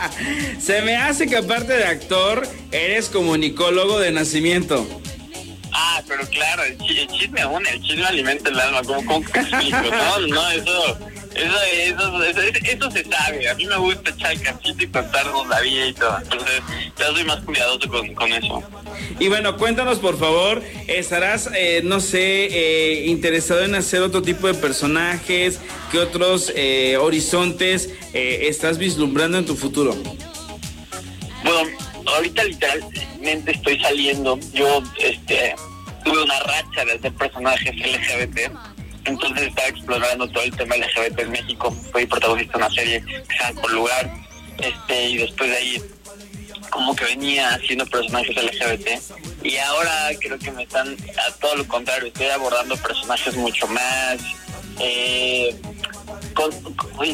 [0.61, 4.87] Se me hace que aparte de actor, eres comunicólogo de nacimiento.
[5.72, 6.78] Ah, pero claro, el,
[7.09, 9.76] chisme aún, el chisme alimenta el alma, ¿cómo, cómo explico?
[9.90, 10.98] No, no, eso,
[11.35, 13.48] eso, eso, eso, eso, se sabe.
[13.48, 16.18] A mí me gusta echar el cachito y contarnos la vida y todo.
[16.18, 16.62] Entonces,
[16.98, 18.62] ya soy más cuidadoso con, con eso.
[19.20, 24.46] Y bueno, cuéntanos por favor, ¿estarás, eh, no sé, eh, interesado en hacer otro tipo
[24.46, 25.61] de personajes?
[25.90, 29.96] ¿Qué otros eh, horizontes eh, estás vislumbrando en tu futuro?
[31.44, 31.70] Bueno,
[32.14, 34.38] ahorita literalmente estoy saliendo.
[34.53, 35.55] Yo este
[36.05, 38.53] tuve una racha de hacer personajes LGBT.
[39.05, 41.71] Entonces estaba explorando todo el tema LGBT en México.
[41.92, 44.11] Fui protagonista de una serie que se llama Lugar.
[44.59, 45.83] Este, y después de ahí
[46.71, 48.88] como que venía haciendo personajes LGBT
[49.42, 54.18] y ahora creo que me están a todo lo contrario, estoy abordando personajes mucho más
[54.81, 55.57] eh,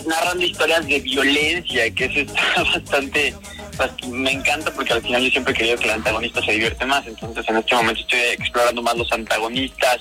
[0.07, 3.35] narrando historias de violencia, que eso está bastante
[3.77, 6.85] pues, me encanta porque al final yo siempre he querido que el antagonista se divierte
[6.87, 10.01] más, entonces en este momento estoy explorando más los antagonistas,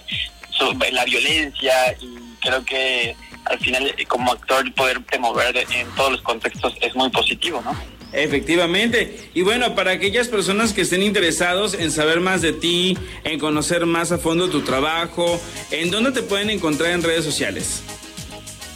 [0.58, 6.14] sobre la violencia y creo que al final eh, como actor poderte mover en todos
[6.14, 7.76] los contextos es muy positivo, ¿no?
[8.14, 9.32] Efectivamente.
[9.34, 13.88] Y bueno, para aquellas personas que estén interesados en saber más de ti, en conocer
[13.88, 17.82] más a fondo tu trabajo, ¿en dónde te pueden encontrar en redes sociales?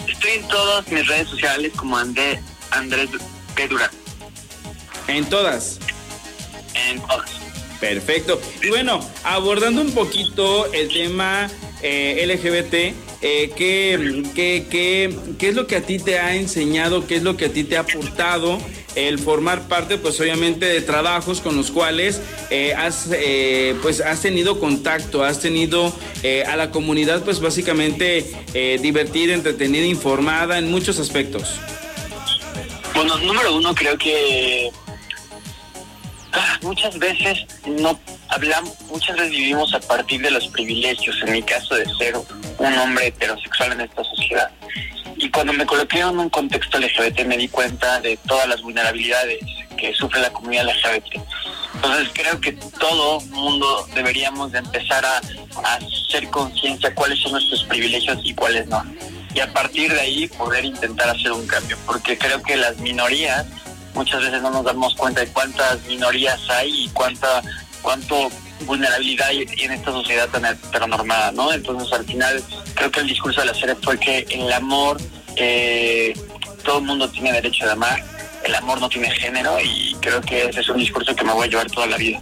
[0.08, 2.40] Estoy en todas mis redes sociales como Andrés
[3.56, 3.70] P.
[5.08, 5.80] ¿En todas?
[6.90, 7.30] En todas.
[7.80, 8.42] Perfecto.
[8.64, 11.50] Y bueno, abordando un poquito el tema
[11.82, 12.74] eh, LGBT,
[13.22, 14.66] eh, ¿qué, qué,
[15.38, 17.64] qué, es lo que a ti te ha enseñado, qué es lo que a ti
[17.64, 18.60] te ha aportado
[18.96, 24.22] el formar parte, pues obviamente, de trabajos con los cuales eh, has, eh, pues, has
[24.22, 25.94] tenido contacto, has tenido
[26.48, 28.26] a la comunidad, pues básicamente
[28.82, 31.60] divertida, entretenida, informada en muchos aspectos.
[32.96, 34.72] Bueno, número uno, creo que
[36.62, 41.76] muchas veces no hablamos, muchas veces vivimos a partir de los privilegios, en mi caso
[41.76, 44.50] de ser un hombre heterosexual en esta sociedad.
[45.16, 49.40] Y cuando me coloqué en un contexto LGBT me di cuenta de todas las vulnerabilidades
[49.76, 51.22] que sufre la comunidad LGBT.
[51.76, 55.18] Entonces creo que todo mundo deberíamos de empezar a,
[55.64, 58.84] a hacer conciencia cuáles son nuestros privilegios y cuáles no.
[59.34, 63.46] Y a partir de ahí poder intentar hacer un cambio, porque creo que las minorías
[63.98, 67.42] muchas veces no nos damos cuenta de cuántas minorías hay y cuánta
[67.82, 68.30] cuánto
[68.66, 71.52] vulnerabilidad hay en esta sociedad tan heteronormada, ¿no?
[71.54, 72.44] Entonces al final
[72.76, 74.98] creo que el discurso de la serie fue que el amor,
[75.36, 76.14] eh,
[76.64, 78.04] todo el mundo tiene derecho de amar,
[78.44, 81.48] el amor no tiene género y creo que ese es un discurso que me voy
[81.48, 82.22] a llevar toda la vida.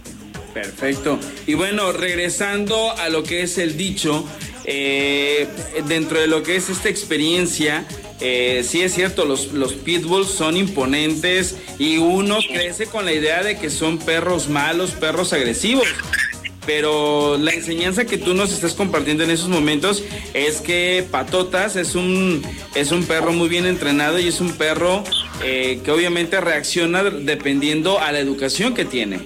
[0.54, 1.18] Perfecto.
[1.46, 4.26] Y bueno, regresando a lo que es el dicho,
[4.64, 5.46] eh,
[5.86, 7.84] dentro de lo que es esta experiencia,
[8.20, 13.42] eh, sí es cierto, los, los pitbulls son imponentes y uno crece con la idea
[13.42, 15.86] de que son perros malos, perros agresivos.
[16.64, 20.02] Pero la enseñanza que tú nos estás compartiendo en esos momentos
[20.34, 22.42] es que Patotas es un,
[22.74, 25.04] es un perro muy bien entrenado y es un perro
[25.44, 29.20] eh, que obviamente reacciona dependiendo a la educación que tiene.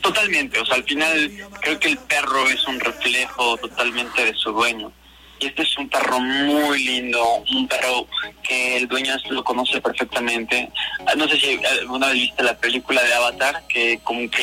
[0.00, 4.52] Totalmente, o sea, al final creo que el perro es un reflejo totalmente de su
[4.52, 4.92] dueño.
[5.38, 8.06] Y este es un perro muy lindo, un perro
[8.42, 10.70] que el dueño lo conoce perfectamente.
[11.06, 14.42] Ah, no sé si alguna vez viste la película de Avatar, que como que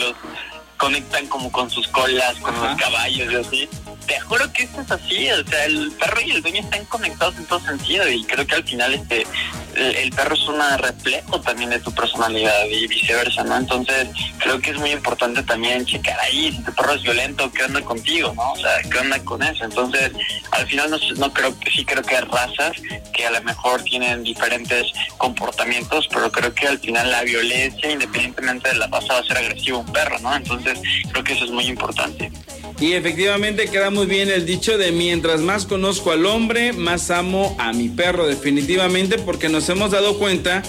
[0.00, 0.14] los
[0.84, 3.68] conectan como con sus colas, con los caballos y así.
[4.06, 7.36] Te juro que esto es así, o sea, el perro y el dueño están conectados
[7.36, 9.26] en todo sentido y creo que al final este
[9.76, 13.56] el, perro es un reflejo también de tu personalidad y viceversa, ¿no?
[13.56, 17.64] Entonces creo que es muy importante también checar ahí si tu perro es violento, qué
[17.64, 18.52] onda contigo, ¿no?
[18.52, 19.64] O sea, qué onda con eso.
[19.64, 20.12] Entonces
[20.52, 22.72] al final no, no creo sí creo que hay razas
[23.12, 28.68] que a lo mejor tienen diferentes comportamientos, pero creo que al final la violencia, independientemente
[28.68, 30.34] de la raza, va a ser agresivo un perro, ¿no?
[30.34, 30.73] Entonces
[31.10, 32.30] creo que eso es muy importante.
[32.80, 37.56] Y efectivamente queda muy bien el dicho de mientras más conozco al hombre, más amo
[37.58, 40.62] a mi perro, definitivamente, porque nos hemos dado cuenta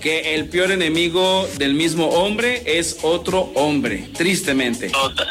[0.00, 4.88] que el peor enemigo del mismo hombre es otro hombre, tristemente.
[4.88, 5.28] Total.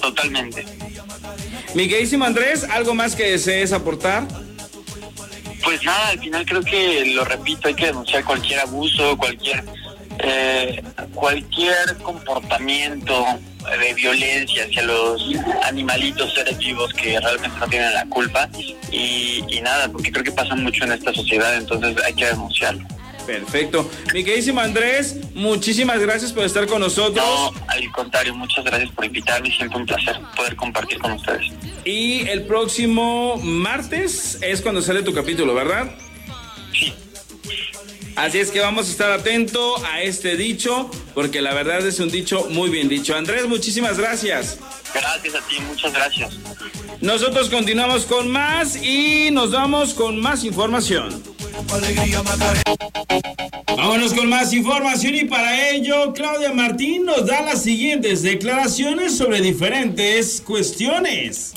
[0.00, 0.64] Totalmente.
[1.74, 4.26] Mi queridísimo Andrés, ¿algo más que desees aportar?
[5.62, 9.64] Pues nada, al final creo que, lo repito, hay que denunciar cualquier abuso, cualquier,
[10.18, 10.82] eh,
[11.14, 13.24] cualquier comportamiento
[13.80, 15.22] de violencia hacia los
[15.64, 18.48] animalitos, seres vivos que realmente no tienen la culpa
[18.92, 22.86] y, nada, porque creo que pasa mucho en esta sociedad, entonces hay que denunciarlo.
[23.26, 23.90] Perfecto.
[24.14, 27.24] Mi queridísimo Andrés, muchísimas gracias por estar con nosotros.
[27.26, 29.50] No, al contrario, muchas gracias por invitarme.
[29.50, 31.52] Siempre un placer poder compartir con ustedes.
[31.84, 35.90] Y el próximo martes es cuando sale tu capítulo, ¿verdad?
[38.16, 38.22] Sí.
[38.22, 42.10] Así es que vamos a estar atento a este dicho, porque la verdad es un
[42.10, 43.14] dicho muy bien dicho.
[43.14, 44.58] Andrés, muchísimas gracias.
[44.94, 46.34] Gracias a ti, muchas gracias.
[47.00, 51.22] Nosotros continuamos con más y nos vamos con más información.
[53.76, 59.42] Vámonos con más información y para ello Claudia Martín nos da las siguientes declaraciones sobre
[59.42, 61.52] diferentes cuestiones.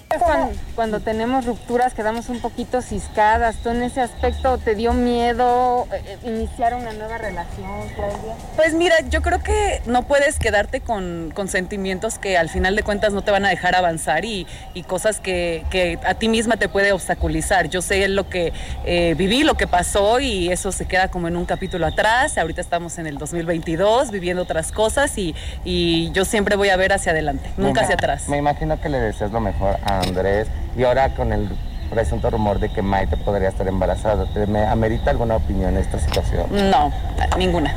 [0.76, 3.58] Cuando, tenemos rupturas quedamos un poquito ciscadas.
[3.58, 8.34] ¿Tú en ese aspecto te dio miedo eh, eh, iniciar una nueva relación, Claudia?
[8.56, 13.14] Pues mira, yo creo que no puedes quedarte con, sentimientos que al final de cuentas
[13.14, 14.48] no te van a dejar avanzar y,
[14.88, 17.70] cosas que, a ti misma te puede obstaculizar.
[17.70, 18.52] Yo sé lo que
[18.86, 22.38] eh, viví, lo que pasó y eso se queda como en un capítulo atrás.
[22.38, 26.94] Ahorita estamos en el 2022 viviendo otras cosas y, y yo siempre voy a ver
[26.94, 28.28] hacia adelante, nunca hacia atrás.
[28.28, 31.50] Me imagino que le deseas lo mejor a Andrés y ahora con el
[31.90, 34.26] presunto rumor de que Maite podría estar embarazada.
[34.32, 36.48] ¿Te me amerita alguna opinión en esta situación?
[36.70, 36.92] No,
[37.38, 37.74] ninguna.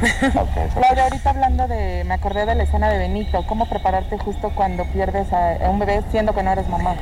[0.74, 4.84] Claudia, ahorita hablando de, me acordé de la escena de Benito, ¿cómo prepararte justo cuando
[4.92, 6.94] pierdes a, un bebé siendo que no eres mamá?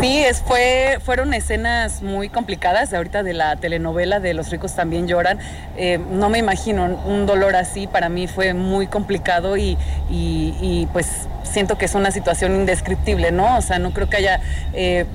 [0.00, 5.06] Sí, es, fue, fueron escenas muy complicadas, ahorita de la telenovela de Los ricos también
[5.06, 5.38] lloran.
[5.76, 9.76] Eh, no me imagino un dolor así, para mí fue muy complicado y,
[10.10, 13.58] y, pues siento que es una situación indescriptible, ¿no?
[13.58, 14.40] O sea, no creo que haya...
[14.72, 15.06] Eh,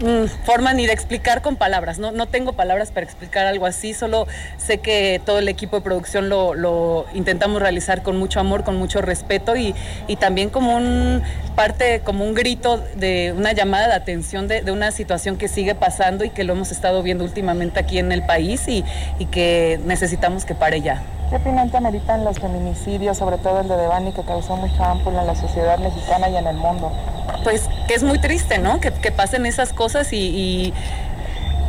[0.00, 2.12] mm, forma ni de explicar con palabras, ¿no?
[2.12, 4.26] no tengo palabras para explicar algo así, solo
[4.56, 9.00] sé que todo el equipo de producción lo, intentamos realizar con mucho amor, con mucho
[9.00, 9.74] respeto y,
[10.18, 11.22] también como un
[11.56, 16.24] parte, como un grito de una llamada de atención de, una situación que sigue pasando
[16.24, 18.84] y que lo hemos estado viendo últimamente aquí en el país y,
[19.18, 21.02] y que necesitamos que pare ya.
[21.30, 25.22] ¿Qué opinión te ameritan los feminicidios, sobre todo el de Devani, que causó mucha ámpula
[25.22, 26.92] en la sociedad mexicana y en el mundo?
[27.42, 28.80] Pues que es muy triste, ¿no?
[28.80, 30.72] Que, pasen esas cosas y...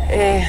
[0.10, 0.46] Eh,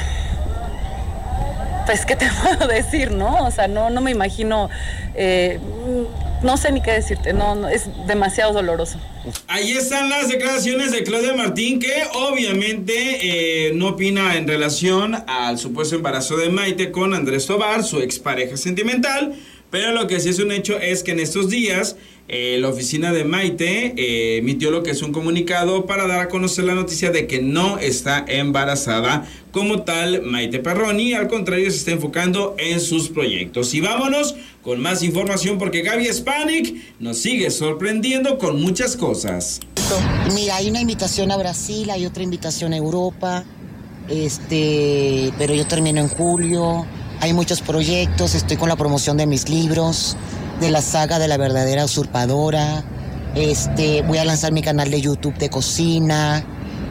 [1.87, 3.45] pues, ¿qué te puedo decir, no?
[3.45, 4.69] O sea, no, no me imagino...
[5.15, 5.59] Eh,
[6.43, 8.99] no sé ni qué decirte, no, es demasiado doloroso.
[9.47, 12.93] Ahí están las declaraciones de Claudia Martín, que obviamente
[13.67, 18.55] eh, no opina en relación al supuesto embarazo de Maite con Andrés Tobar, su expareja
[18.55, 19.33] sentimental,
[19.71, 21.95] pero lo que sí es un hecho es que en estos días
[22.27, 26.65] eh, la oficina de Maite emitió lo que es un comunicado para dar a conocer
[26.65, 29.27] la noticia de que no está embarazada
[29.57, 33.73] como tal Maite Perroni, al contrario se está enfocando en sus proyectos.
[33.73, 39.59] Y vámonos con más información porque Gaby Spanik nos sigue sorprendiendo con muchas cosas.
[40.35, 43.45] Mira, hay una invitación a Brasil, hay otra invitación a Europa,
[44.07, 46.85] este, pero yo termino en julio.
[47.19, 50.17] Hay muchos proyectos, estoy con la promoción de mis libros
[50.61, 52.83] de la saga de la verdadera usurpadora.
[53.33, 56.45] Este, voy a lanzar mi canal de YouTube de cocina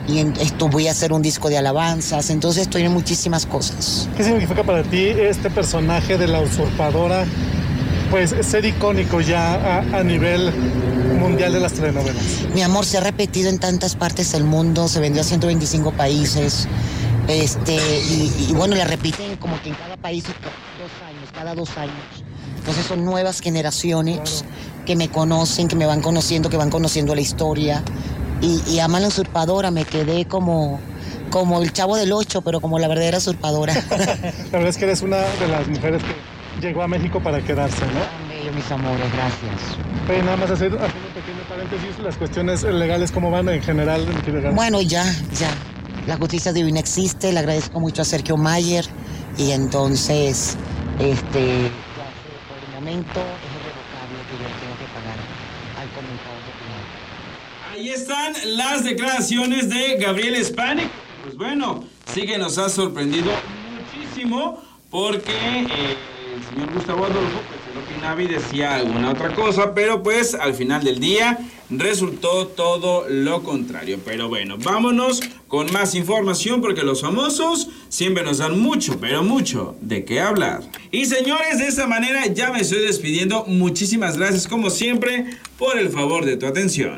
[0.09, 4.09] y esto voy a hacer un disco de alabanzas, entonces estoy en muchísimas cosas.
[4.17, 7.25] ¿Qué significa para ti este personaje de la usurpadora?
[8.11, 10.53] Pues ser icónico ya a, nivel
[11.19, 12.23] mundial de las telenovelas.
[12.55, 16.69] Mi amor se ha repetido en tantas partes del mundo, se vendió a 125 países.
[17.27, 20.33] Este, y, y bueno, la repiten como que en cada país dos
[21.09, 21.95] años, cada dos años.
[22.59, 24.45] Entonces son nuevas generaciones
[24.87, 27.83] que me conocen, que me van conociendo, que van conociendo la historia.
[28.41, 30.79] Y, a mala usurpadora me quedé como,
[31.31, 33.75] como el chavo del ocho, pero como la verdadera usurpadora.
[33.91, 37.81] la verdad es que eres una de las mujeres que llegó a México para quedarse,
[37.87, 38.29] ¿no?
[38.29, 39.79] Bello, mis amores, gracias.
[40.07, 44.07] Pero nada más hacer, un pequeño paréntesis, las cuestiones legales, ¿cómo van en general?
[44.55, 45.05] Bueno, ya,
[45.39, 45.51] ya.
[46.07, 48.85] La justicia divina existe, le agradezco mucho a Sergio Mayer
[49.39, 50.57] y entonces,
[51.01, 51.71] este,
[52.87, 55.19] momento es irrevocable que yo tengo que pagar
[55.75, 56.57] al comentador de
[57.75, 60.89] Ahí están las declaraciones de Gabriel Spanik.
[61.25, 61.83] Pues bueno,
[62.15, 63.33] sí que nos ha sorprendido
[63.97, 65.97] muchísimo porque eh,
[66.37, 67.41] el señor Gustavo Adolfo
[68.01, 71.39] Navi decía alguna otra cosa, pero pues al final del día
[71.69, 73.99] resultó todo lo contrario.
[74.05, 79.75] Pero bueno, vámonos con más información porque los famosos siempre nos dan mucho, pero mucho
[79.81, 80.63] de qué hablar.
[80.93, 83.45] Y señores, de esta manera ya me estoy despidiendo.
[83.47, 85.27] Muchísimas gracias como siempre
[85.59, 86.95] por el favor de tu atención.